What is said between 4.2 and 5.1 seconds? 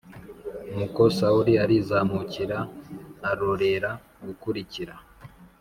gukurikira